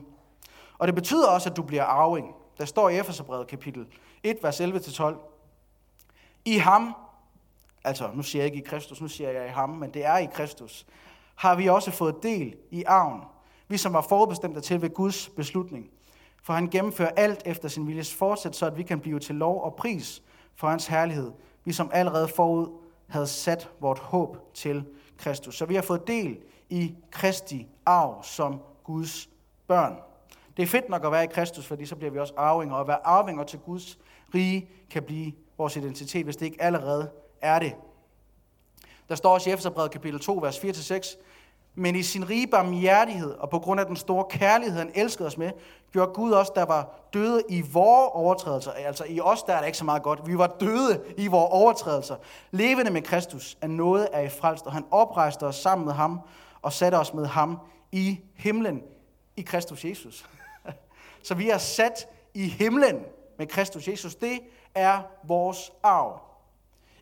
[0.77, 2.35] Og det betyder også, at du bliver arving.
[2.57, 3.87] Der står i Efeserbrevet kapitel
[4.23, 5.15] 1, vers 11-12.
[6.45, 6.95] I ham,
[7.83, 10.17] altså nu siger jeg ikke i Kristus, nu siger jeg i ham, men det er
[10.17, 10.85] i Kristus,
[11.35, 13.21] har vi også fået del i arven,
[13.67, 15.89] vi som var forbestemte til ved Guds beslutning.
[16.41, 19.63] For han gennemfører alt efter sin viljes fortsæt, så at vi kan blive til lov
[19.63, 20.23] og pris
[20.55, 21.31] for hans herlighed,
[21.65, 22.67] vi som allerede forud
[23.07, 24.85] havde sat vort håb til
[25.17, 25.57] Kristus.
[25.57, 26.37] Så vi har fået del
[26.69, 29.29] i Kristi arv som Guds
[29.67, 29.95] børn.
[30.57, 32.75] Det er fedt nok at være i Kristus, fordi så bliver vi også arvinger.
[32.75, 33.99] Og at være arvinger til Guds
[34.33, 37.73] rige kan blive vores identitet, hvis det ikke allerede er det.
[39.09, 41.17] Der står også i Efterbrevet kapitel 2, vers 4-6,
[41.75, 45.37] men i sin rige barmhjertighed og på grund af den store kærlighed, han elskede os
[45.37, 45.51] med,
[45.91, 48.71] gjorde Gud os, der var døde i vores overtrædelser.
[48.71, 50.27] Altså i os, der er det ikke så meget godt.
[50.27, 52.15] Vi var døde i vores overtrædelser.
[52.51, 56.19] Levende med Kristus er noget er i frelst, og han oprejste os sammen med ham
[56.61, 57.59] og satte os med ham
[57.91, 58.81] i himlen
[59.37, 60.25] i Kristus Jesus.
[61.23, 63.05] Så vi er sat i himlen
[63.37, 64.15] med Kristus Jesus.
[64.15, 64.39] Det
[64.75, 66.21] er vores arv.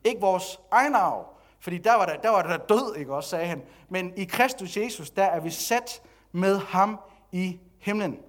[0.04, 1.26] Ikke vores egen arv,
[1.60, 3.62] fordi der var der, der, var der død, ikke også, sagde han.
[3.90, 7.00] Men i Kristus Jesus, der er vi sat med ham
[7.32, 8.20] i himlen.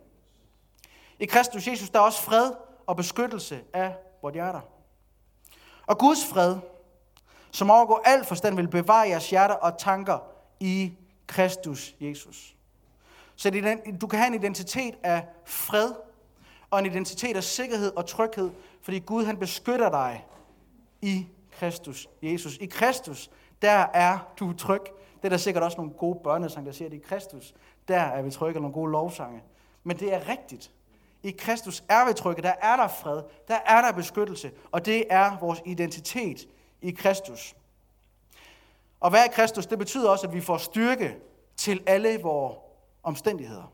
[1.20, 2.52] I Kristus Jesus, der er også fred
[2.87, 4.61] og beskyttelse af vort hjerter.
[5.87, 6.56] Og Guds fred,
[7.50, 10.18] som overgår al forstand, vil bevare jeres hjerter og tanker
[10.61, 10.92] i
[11.26, 12.56] Kristus Jesus.
[13.37, 13.50] Så
[14.00, 15.92] du kan have en identitet af fred,
[16.70, 18.50] og en identitet af sikkerhed og tryghed,
[18.83, 20.26] fordi Gud han beskytter dig
[21.02, 22.56] i Kristus Jesus.
[22.56, 23.30] I Kristus,
[23.62, 24.83] der er du tryg.
[25.16, 27.54] Det er der sikkert også nogle gode børnesange, der siger, at i Kristus,
[27.88, 29.42] der er vi trygge, og nogle gode lovsange.
[29.85, 30.70] Men det er rigtigt.
[31.22, 35.04] I Kristus er vi trygge, der er der fred, der er der beskyttelse, og det
[35.11, 36.48] er vores identitet
[36.80, 37.54] i Kristus.
[39.00, 39.66] Og hvad er Kristus?
[39.66, 41.16] Det betyder også, at vi får styrke
[41.56, 42.56] til alle vores
[43.02, 43.72] omstændigheder.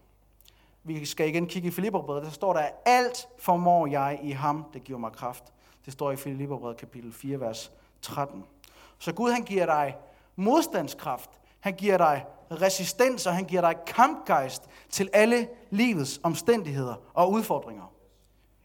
[0.84, 4.78] Vi skal igen kigge i Filipperbrevet, der står der, alt formår jeg i ham, der
[4.78, 5.44] giver mig kraft.
[5.84, 8.44] Det står i Filipperbrevet kapitel 4, vers 13.
[8.98, 9.96] Så Gud han giver dig
[10.36, 11.30] modstandskraft,
[11.60, 17.92] han giver dig resistens, og han giver dig kampgejst til alle livets omstændigheder og udfordringer.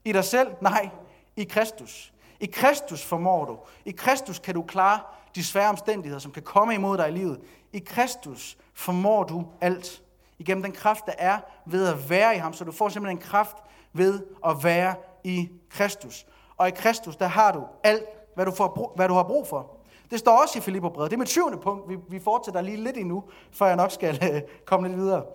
[0.06, 0.48] I dig selv?
[0.62, 0.90] Nej,
[1.36, 2.14] i Kristus.
[2.40, 3.58] I Kristus formår du.
[3.86, 5.00] I Kristus kan du klare
[5.36, 7.40] de svære omstændigheder, som kan komme imod dig i livet.
[7.74, 10.04] I Kristus formår du alt.
[10.40, 12.54] Igennem den kraft, der er ved at være i ham.
[12.54, 13.58] Så du får simpelthen en kraft
[13.94, 16.26] ved at være i Kristus.
[16.58, 19.78] Og i Kristus, der har du alt, hvad du, får, hvad du har brug for.
[20.12, 21.12] Det står også i Filipperbrevet.
[21.12, 21.90] Det er mit syvende punkt.
[21.90, 25.26] Vi, vi fortsætter lige lidt endnu, før jeg nok skal øh, komme lidt videre.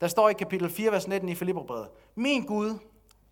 [0.00, 1.88] Der står i kapitel 4, vers 19 i Filipperbrevet.
[2.14, 2.78] Min Gud,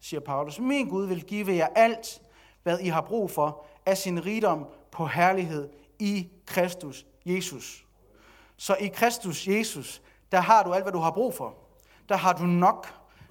[0.00, 2.22] siger Paulus, min Gud vil give jer alt,
[2.62, 7.86] hvad I har brug for, af sin rigdom på herlighed i Kristus Jesus.
[8.56, 11.54] Så i Kristus Jesus, der har du alt, hvad du har brug for.
[12.08, 12.86] Der har du nok.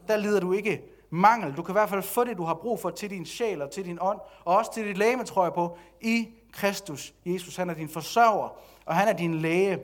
[0.07, 1.57] Der lider du ikke mangel.
[1.57, 3.71] Du kan i hvert fald få det, du har brug for til din sjæl og
[3.71, 6.27] til din ånd, og også til dit læge, tror jeg på, i
[6.57, 7.13] Kristus.
[7.25, 9.79] Jesus, han er din forsørger, og han er din læge.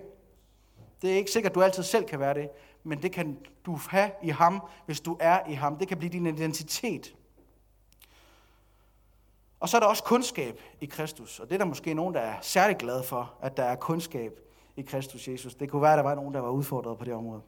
[1.02, 2.50] Det er ikke sikkert, at du altid selv kan være det,
[2.84, 5.78] men det kan du have i ham, hvis du er i ham.
[5.78, 7.16] Det kan blive din identitet.
[9.60, 12.20] Og så er der også kundskab i Kristus, og det er der måske nogen, der
[12.20, 14.40] er særlig glade for, at der er kundskab
[14.76, 15.56] i Kristus Jesus.
[15.56, 17.42] Det kunne være, at der var nogen, der var udfordret på det område.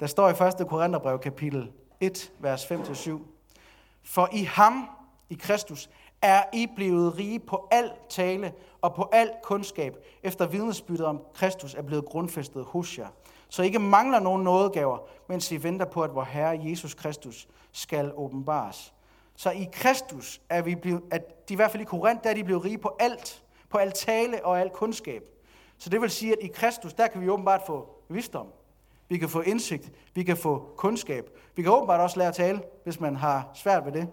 [0.00, 0.68] Der står i 1.
[0.68, 3.10] Korintherbrev kapitel 1, vers 5-7.
[4.02, 4.88] For i ham,
[5.30, 5.90] i Kristus,
[6.22, 8.52] er I blevet rige på al tale
[8.82, 13.08] og på al kundskab, efter vidnesbyttet om Kristus er blevet grundfæstet hos jer.
[13.48, 14.98] Så I ikke mangler nogen nådegaver,
[15.28, 18.94] mens I venter på, at vor Herre Jesus Kristus skal åbenbares.
[19.36, 22.34] Så i Kristus er vi blevet, at de i hvert fald i Korinth, der er
[22.34, 25.22] de blevet rige på alt, på al tale og al kundskab.
[25.78, 28.46] Så det vil sige, at i Kristus, der kan vi åbenbart få visdom.
[29.08, 31.30] Vi kan få indsigt, vi kan få kundskab.
[31.56, 34.08] Vi kan åbenbart også lære at tale, hvis man har svært ved det.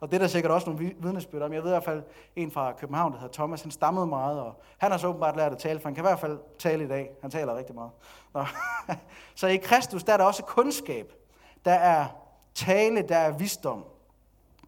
[0.00, 1.52] Og det er der sikkert også nogle vidnesbyrd om.
[1.52, 2.02] Jeg ved i hvert fald
[2.36, 5.52] en fra København, der hedder Thomas, han stammede meget, og han har så åbenbart lært
[5.52, 7.10] at tale, for han kan i hvert fald tale i dag.
[7.22, 7.90] Han taler rigtig meget.
[8.34, 8.44] Nå.
[9.34, 11.12] Så i Kristus, der er der også kundskab.
[11.64, 12.06] Der er
[12.54, 13.84] tale, der er visdom.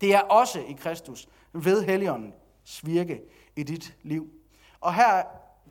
[0.01, 3.21] Det er også i Kristus ved Helligåndens virke
[3.57, 4.27] i dit liv.
[4.81, 5.23] Og her,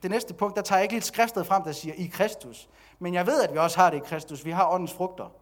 [0.02, 2.68] det næste punkt, der tager jeg ikke lidt skriftet frem, der siger i Kristus.
[2.98, 4.44] Men jeg ved, at vi også har det i Kristus.
[4.44, 5.32] Vi har åndens frugter.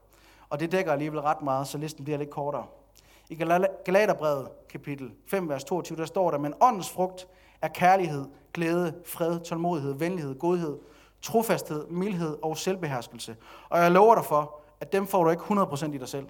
[0.51, 2.67] Og det dækker alligevel ret meget, så listen bliver lidt kortere.
[3.29, 3.35] I
[3.85, 7.29] Galaterbrevet kapitel 5, vers 22, der står der, men åndens frugt
[7.63, 10.79] er kærlighed, glæde, fred, tålmodighed, venlighed, godhed,
[11.23, 13.37] trofasthed, mildhed og selvbeherskelse.
[13.69, 16.27] Og jeg lover dig for, at dem får du ikke 100% i dig selv.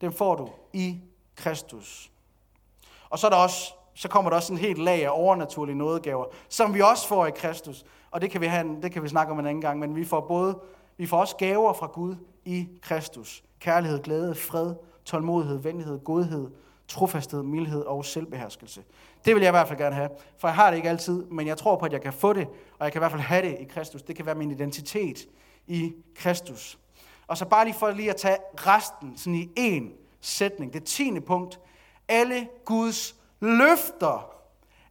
[0.00, 1.00] Dem får du i
[1.36, 2.10] Kristus.
[3.10, 6.24] Og så, er der også, så kommer der også en helt lag af overnaturlige nådegaver,
[6.48, 7.84] som vi også får i Kristus.
[8.10, 10.04] Og det kan vi, have, det kan vi snakke om en anden gang, men vi
[10.04, 10.58] får både
[11.00, 13.44] vi får også gaver fra Gud i Kristus.
[13.60, 14.74] Kærlighed, glæde, fred,
[15.10, 16.50] tålmodighed, venlighed, godhed,
[16.88, 18.82] trofasthed, mildhed og selvbeherskelse.
[19.24, 21.46] Det vil jeg i hvert fald gerne have, for jeg har det ikke altid, men
[21.46, 23.48] jeg tror på, at jeg kan få det, og jeg kan i hvert fald have
[23.48, 24.02] det i Kristus.
[24.02, 25.28] Det kan være min identitet
[25.66, 26.78] i Kristus.
[27.26, 29.84] Og så bare lige for lige at tage resten sådan i én
[30.20, 30.72] sætning.
[30.72, 31.60] Det tiende punkt.
[32.08, 34.40] Alle Guds løfter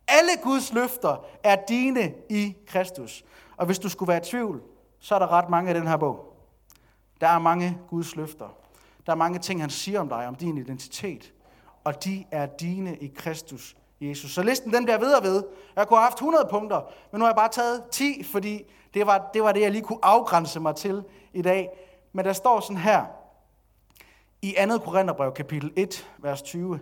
[0.08, 3.24] Alle Guds løfter er dine i Kristus.
[3.58, 4.62] Og hvis du skulle være i tvivl,
[5.00, 6.36] så er der ret mange i den her bog.
[7.22, 8.50] Der er mange Guds løfter.
[9.10, 11.34] Der er mange ting, han siger om dig, om din identitet.
[11.84, 14.32] Og de er dine i Kristus Jesus.
[14.32, 15.44] Så listen den bliver ved og ved.
[15.76, 19.08] Jeg kunne have haft 100 punkter, men nu har jeg bare taget 10, fordi det
[19.08, 21.70] var, det var det, jeg lige kunne afgrænse mig til i dag.
[22.14, 23.06] Men der står sådan her,
[24.42, 24.78] i 2.
[24.78, 26.80] Korintherbrev kapitel 1, vers 20.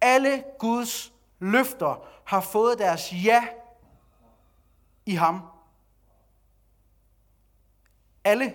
[0.00, 3.44] Alle Guds løfter har fået deres ja
[5.06, 5.42] i ham.
[8.24, 8.54] Alle.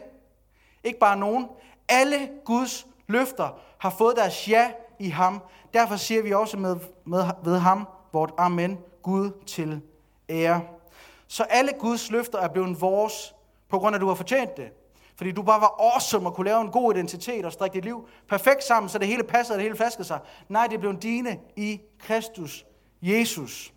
[0.83, 1.47] Ikke bare nogen.
[1.89, 5.41] Alle Guds løfter har fået deres ja i ham.
[5.73, 9.81] Derfor siger vi også med, med, ved ham, vort amen, Gud til
[10.29, 10.61] ære.
[11.27, 13.35] Så alle Guds løfter er blevet vores,
[13.69, 14.69] på grund af, at du har fortjent det.
[15.15, 18.07] Fordi du bare var awesome og kunne lave en god identitet og strikke dit liv
[18.29, 20.19] perfekt sammen, så det hele passede og det hele flaskede sig.
[20.49, 22.65] Nej, det blev dine i Kristus
[23.01, 23.73] Jesus.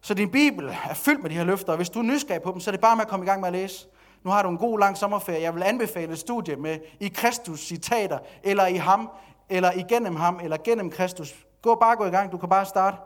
[0.00, 2.52] Så din bibel er fyldt med de her løfter, og hvis du er nysgerrig på
[2.52, 3.86] dem, så er det bare med at komme i gang med at læse.
[4.24, 5.42] Nu har du en god lang sommerferie.
[5.42, 9.10] Jeg vil anbefale et studie med i Kristus citater, eller i ham,
[9.48, 11.46] eller igennem ham, eller gennem Kristus.
[11.62, 12.32] Gå bare gå i gang.
[12.32, 12.96] Du kan bare starte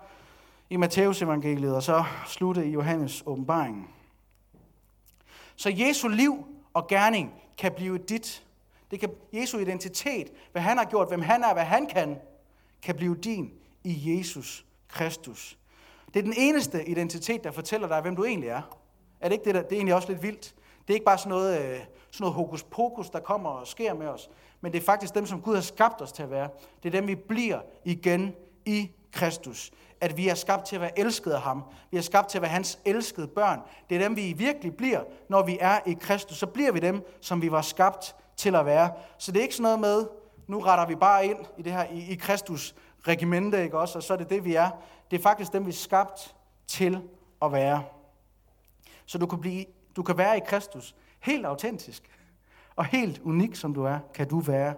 [0.71, 3.89] i Matteus evangeliet, og så slutte i Johannes åbenbaringen.
[5.57, 8.43] Så Jesu liv og gerning kan blive dit.
[8.91, 12.19] Det kan Jesu identitet, hvad han har gjort, hvem han er, hvad han kan,
[12.83, 13.53] kan blive din
[13.85, 15.59] i Jesus Kristus.
[16.15, 18.63] Det er den eneste identitet, der fortæller dig, hvem du egentlig er.
[19.21, 20.55] Er det ikke det, der, det er egentlig også lidt vildt?
[20.87, 21.79] Det er ikke bare sådan noget, øh,
[22.11, 25.27] sådan noget hokus pokus, der kommer og sker med os, men det er faktisk dem,
[25.27, 26.49] som Gud har skabt os til at være.
[26.83, 29.71] Det er dem, vi bliver igen i Kristus.
[30.01, 31.63] At vi er skabt til at være elsket af ham.
[31.91, 33.61] Vi er skabt til at være hans elskede børn.
[33.91, 36.39] Det er dem, vi virkelig bliver, når vi er i Kristus.
[36.39, 38.93] Så bliver vi dem, som vi var skabt til at være.
[39.19, 40.07] Så det er ikke sådan noget med,
[40.47, 42.75] nu retter vi bare ind i det her i, i Kristus
[43.09, 43.99] regimente, ikke også?
[43.99, 44.71] Og så er det det, vi er.
[45.11, 46.35] Det er faktisk dem, vi er skabt
[46.67, 47.03] til
[47.43, 47.83] at være.
[49.07, 49.65] Så du kan, blive,
[49.97, 52.03] du kan være i Kristus helt autentisk.
[52.77, 54.75] Og helt unik som du er, kan du være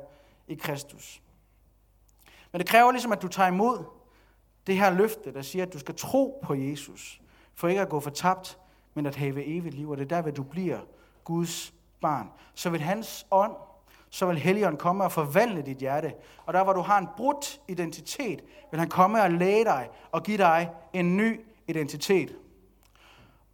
[0.49, 1.23] i Kristus.
[2.53, 3.85] Men det kræver ligesom, at du tager imod
[4.67, 7.21] det her løfte, der siger, at du skal tro på Jesus,
[7.55, 8.59] for ikke at gå fortabt,
[8.95, 9.91] men at have evigt liv.
[9.91, 10.79] Og det er der, hvor du bliver
[11.25, 12.31] Guds barn.
[12.55, 13.53] Så vil hans ånd,
[14.11, 16.15] så vil Helligånden komme og forvandle dit hjerte.
[16.47, 20.23] Og der, hvor du har en brudt identitet, vil han komme og læge dig og
[20.23, 22.37] give dig en ny identitet.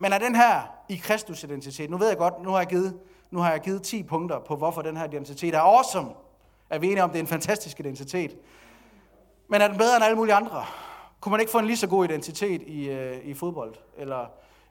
[0.04, 2.98] Men er den her i Kristus identitet, nu ved jeg godt, nu har jeg givet,
[3.30, 6.10] nu har jeg givet 10 punkter på, hvorfor den her identitet er awesome.
[6.70, 8.36] Er vi enige om, det er en fantastisk identitet?
[9.48, 10.64] Men er den bedre end alle mulige andre?
[11.20, 14.26] Kunne man ikke få en lige så god identitet i, øh, i fodbold, eller,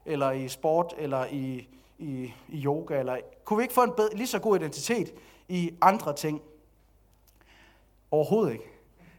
[0.06, 1.68] eller i sport, eller i,
[1.98, 2.98] i, i yoga?
[2.98, 5.14] Eller, kunne vi ikke få en bedre, lige så god identitet
[5.48, 6.42] i andre ting?
[8.10, 8.70] Overhovedet ikke.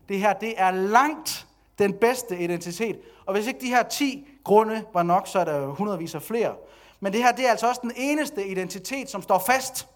[0.09, 1.47] Det her, det er langt
[1.79, 2.99] den bedste identitet.
[3.25, 6.55] Og hvis ikke de her 10 grunde var nok, så er der hundredvis af flere.
[6.99, 9.87] Men det her, det er altså også den eneste identitet, som står fast.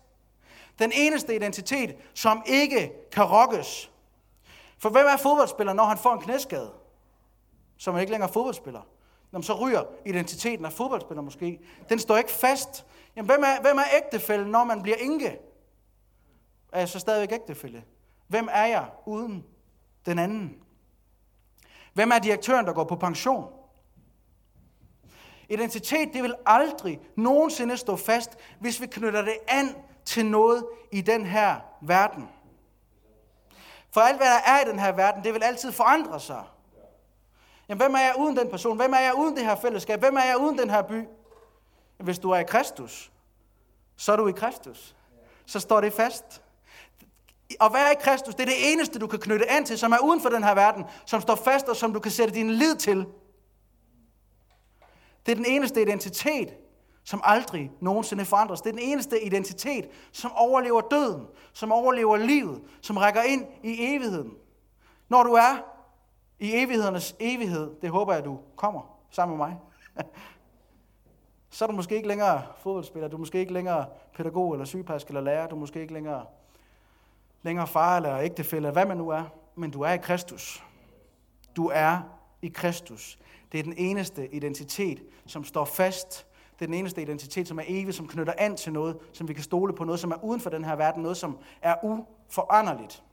[0.79, 3.91] Den eneste identitet, som ikke kan rokkes.
[4.77, 6.71] For hvem er fodboldspiller, når han får en knæskade?
[7.77, 8.81] Så man ikke længere fodboldspiller.
[9.33, 11.59] Jamen, så ryger identiteten af fodboldspiller måske.
[11.89, 12.85] Den står ikke fast.
[13.15, 15.39] Jamen, hvem er, hvem er ægtefælde, når man bliver enke?
[16.71, 17.83] Er jeg så stadigvæk ægtefælde?
[18.27, 19.45] Hvem er jeg uden
[20.05, 20.57] den anden?
[21.99, 23.53] Hvem er direktøren, der går på pension?
[25.49, 31.01] Identitet, det vil aldrig nogensinde stå fast, hvis vi knytter det an til noget i
[31.01, 32.29] den her verden.
[33.91, 36.43] For alt, hvad der er i den her verden, det vil altid forandre sig.
[37.69, 38.77] Jamen, hvem er jeg uden den person?
[38.77, 39.99] Hvem er jeg uden det her fællesskab?
[39.99, 41.07] Hvem er jeg uden den her by?
[41.97, 43.11] Hvis du er i Kristus,
[43.95, 44.95] så er du i Kristus.
[45.45, 46.41] Så står det fast.
[47.61, 49.97] At være i Kristus, det er det eneste, du kan knytte an til, som er
[50.03, 52.75] uden for den her verden, som står fast og som du kan sætte din lid
[52.75, 53.05] til.
[55.25, 56.53] Det er den eneste identitet,
[57.03, 58.61] som aldrig nogensinde forandres.
[58.61, 63.75] Det er den eneste identitet, som overlever døden, som overlever livet, som rækker ind i
[63.79, 64.31] evigheden.
[65.09, 65.57] Når du er
[66.39, 69.57] i evighedernes evighed, det håber jeg, du kommer sammen med mig,
[71.49, 73.85] så er du måske ikke længere fodboldspiller, du er måske ikke længere
[74.15, 76.25] pædagog eller sygeplejerske eller lærer, du er måske ikke længere,
[77.43, 79.23] længere far eller ægtefælle, eller hvad man nu er,
[79.55, 80.63] men du er i Kristus.
[81.55, 82.01] Du er
[82.41, 83.19] i Kristus.
[83.51, 86.27] Det er den eneste identitet, som står fast.
[86.59, 89.33] Det er den eneste identitet, som er evig, som knytter an til noget, som vi
[89.33, 93.03] kan stole på, noget, som er uden for den her verden, noget, som er uforanderligt.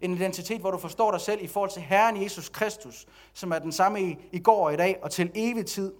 [0.00, 3.58] En identitet, hvor du forstår dig selv i forhold til Herren Jesus Kristus, som er
[3.58, 5.92] den samme i, i går og i dag og til evig tid.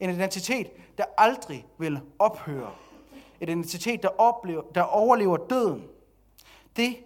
[0.00, 2.70] En identitet, der aldrig vil ophøre.
[3.40, 5.84] En identitet, der, oplever, der overlever døden.
[6.76, 6.96] Det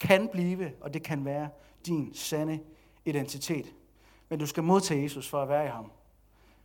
[0.00, 1.48] kan blive, og det kan være
[1.86, 2.60] din sande
[3.04, 3.74] identitet.
[4.28, 5.92] Men du skal modtage Jesus for at være i ham.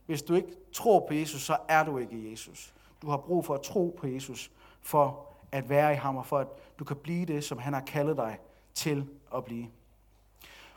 [0.06, 2.74] Hvis du ikke tror på Jesus, så er du ikke i Jesus.
[3.02, 4.52] Du har brug for at tro på Jesus
[4.82, 6.48] for at være i ham, og for at
[6.80, 8.40] du kan blive det, som han har kaldet dig
[8.74, 9.68] til at blive.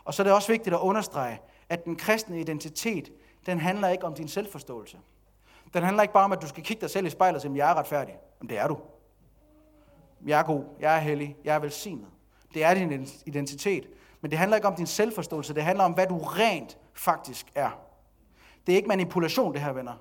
[0.05, 3.13] Og så er det også vigtigt at understrege, at den kristne identitet,
[3.47, 4.99] den handler ikke om din selvforståelse.
[5.75, 7.57] Den handler ikke bare om, at du skal kigge dig selv i spejlet og sige,
[7.57, 8.15] jeg er retfærdig.
[8.41, 8.79] Men det er du.
[10.25, 12.07] Jeg er god, jeg er hellig, jeg er velsignet.
[12.55, 13.89] Det er din identitet.
[14.21, 17.71] Men det handler ikke om din selvforståelse, det handler om, hvad du rent faktisk er.
[18.67, 19.93] Det er ikke manipulation, det her, venner.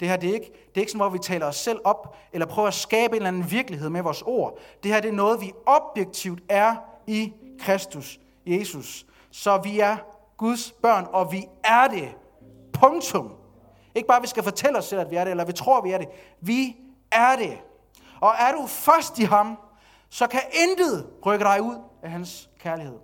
[0.00, 2.16] Det her det er, ikke, det er ikke sådan, hvor vi taler os selv op,
[2.32, 4.58] eller prøver at skabe en eller anden virkelighed med vores ord.
[4.82, 9.06] Det her det er noget, vi objektivt er i Kristus, Jesus.
[9.30, 9.96] Så vi er
[10.36, 12.14] Guds børn, og vi er det.
[12.72, 13.32] Punktum.
[13.94, 15.80] Ikke bare, at vi skal fortælle os selv, at vi er det, eller vi tror,
[15.80, 16.08] vi er det.
[16.40, 16.76] Vi
[17.12, 17.58] er det.
[18.20, 19.58] Og er du først i ham,
[20.08, 22.98] så kan intet rykke dig ud af hans kærlighed.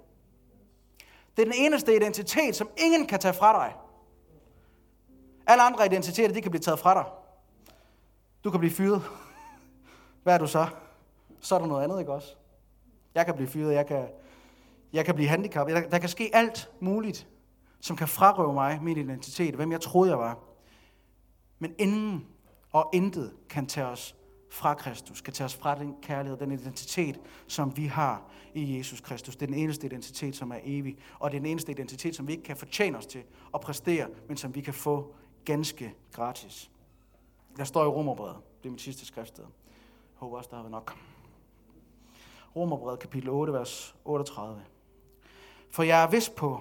[1.37, 3.77] Det er den eneste identitet, som ingen kan tage fra dig.
[5.47, 7.05] Alle andre identiteter, de kan blive taget fra dig.
[8.45, 9.03] Du kan blive fyret.
[10.23, 10.67] Hvad er du så?
[11.41, 12.35] Så er der noget andet, ikke også?
[13.15, 14.09] Jeg kan blive fyret, jeg kan,
[14.93, 15.77] jeg kan blive handicappet.
[15.77, 17.29] Der, der kan ske alt muligt,
[17.81, 20.39] som kan frarøve mig min identitet, hvem jeg troede, jeg var.
[21.59, 22.27] Men ingen
[22.73, 24.17] og intet kan tage os
[24.53, 28.23] fra Kristus, kan tage os fra den kærlighed, den identitet, som vi har
[28.55, 29.37] i Jesus Kristus.
[29.37, 32.27] Det er den eneste identitet, som er evig, og det er den eneste identitet, som
[32.27, 33.23] vi ikke kan fortjene os til
[33.55, 36.71] at præstere, men som vi kan få ganske gratis.
[37.57, 39.45] Der står i Romerbrevet, det er mit sidste skriftsted.
[39.45, 39.51] Jeg
[40.15, 40.99] håber også, der har været nok.
[42.57, 44.63] Romerbrevet kapitel 8, vers 38.
[45.71, 46.61] For jeg er vist på,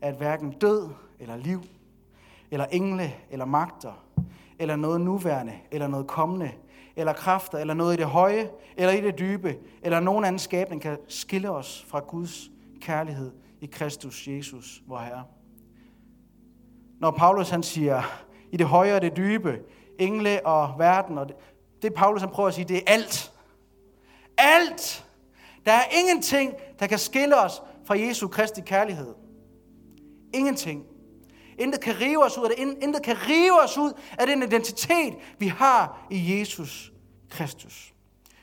[0.00, 0.88] at hverken død
[1.18, 1.62] eller liv,
[2.50, 3.92] eller engle eller magter,
[4.58, 6.52] eller noget nuværende, eller noget kommende,
[6.96, 10.82] eller kræfter, eller noget i det høje, eller i det dybe, eller nogen anden skabning
[10.82, 15.24] kan skille os fra Guds kærlighed i Kristus Jesus, vor Herre.
[17.00, 18.02] Når Paulus han siger,
[18.52, 19.60] i det høje og det dybe,
[19.98, 21.36] engle og verden, og det,
[21.82, 23.32] det Paulus han prøver at sige, det er alt.
[24.38, 25.06] Alt!
[25.66, 29.14] Der er ingenting, der kan skille os fra Jesu Kristi kærlighed.
[30.34, 30.86] Ingenting.
[31.58, 32.82] Intet kan rive os ud af det.
[32.82, 36.92] Intet kan rive os ud af den identitet, vi har i Jesus
[37.30, 37.94] Kristus.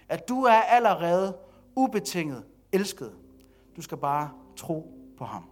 [0.09, 1.37] At du er allerede
[1.75, 3.13] ubetinget elsket.
[3.75, 5.48] Du skal bare tro på ham.